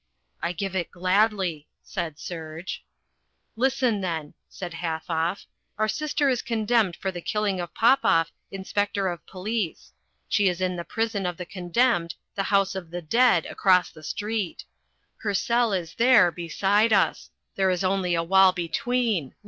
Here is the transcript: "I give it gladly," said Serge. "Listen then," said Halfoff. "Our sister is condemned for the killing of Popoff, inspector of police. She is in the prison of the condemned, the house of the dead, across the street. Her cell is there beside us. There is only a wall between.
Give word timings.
"I 0.41 0.51
give 0.51 0.75
it 0.75 0.89
gladly," 0.89 1.67
said 1.83 2.17
Serge. 2.17 2.83
"Listen 3.55 4.01
then," 4.01 4.33
said 4.49 4.73
Halfoff. 4.73 5.45
"Our 5.77 5.87
sister 5.87 6.27
is 6.27 6.41
condemned 6.41 6.95
for 6.95 7.11
the 7.11 7.21
killing 7.21 7.59
of 7.59 7.75
Popoff, 7.75 8.31
inspector 8.49 9.09
of 9.09 9.23
police. 9.27 9.93
She 10.27 10.47
is 10.47 10.59
in 10.59 10.75
the 10.75 10.83
prison 10.83 11.27
of 11.27 11.37
the 11.37 11.45
condemned, 11.45 12.15
the 12.33 12.41
house 12.49 12.73
of 12.73 12.89
the 12.89 13.03
dead, 13.03 13.45
across 13.45 13.91
the 13.91 14.01
street. 14.01 14.65
Her 15.17 15.35
cell 15.35 15.71
is 15.71 15.93
there 15.93 16.31
beside 16.31 16.91
us. 16.91 17.29
There 17.55 17.69
is 17.69 17.83
only 17.83 18.15
a 18.15 18.23
wall 18.23 18.53
between. 18.53 19.35